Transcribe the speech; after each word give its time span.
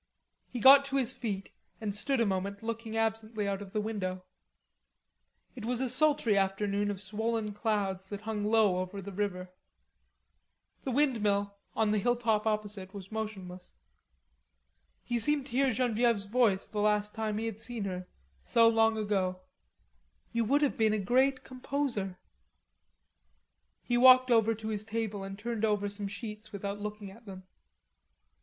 He 0.49 0.59
got 0.59 0.83
to 0.85 0.95
his 0.95 1.13
feet 1.13 1.51
and 1.79 1.95
stood 1.95 2.19
a 2.19 2.25
moment 2.25 2.63
looking 2.63 2.97
absently 2.97 3.47
out 3.47 3.61
of 3.61 3.71
the 3.71 3.79
window. 3.79 4.23
It 5.55 5.63
was 5.63 5.79
a 5.79 5.87
sultry 5.87 6.35
afternoon 6.35 6.89
of 6.89 6.99
swollen 6.99 7.53
clouds 7.53 8.09
that 8.09 8.21
hung 8.21 8.43
low 8.43 8.79
over 8.79 8.99
the 8.99 9.11
river. 9.11 9.51
The 10.85 10.89
windmill 10.89 11.55
on 11.75 11.91
the 11.91 11.99
hilltop 11.99 12.47
opposite 12.47 12.95
was 12.95 13.11
motionless. 13.11 13.75
He 15.03 15.19
seemed 15.19 15.45
to 15.45 15.51
hear 15.51 15.69
Genevieve's 15.69 16.25
voice 16.25 16.65
the 16.65 16.79
last 16.81 17.13
time 17.13 17.37
he 17.37 17.45
had 17.45 17.59
seen 17.59 17.83
her, 17.83 18.07
so 18.43 18.67
long 18.67 18.97
ago. 18.97 19.41
"You 20.31 20.45
would 20.45 20.63
have 20.63 20.79
been 20.79 20.93
a 20.93 20.97
great 20.97 21.43
composer." 21.43 22.17
He 23.83 23.97
walked 23.99 24.31
over 24.31 24.55
to 24.55 24.75
the 24.75 24.83
table 24.83 25.23
and 25.23 25.37
turned 25.37 25.63
over 25.63 25.87
some 25.89 26.07
sheets 26.07 26.51
without 26.51 26.81
looking 26.81 27.11
at 27.11 27.27
them. 27.27 27.43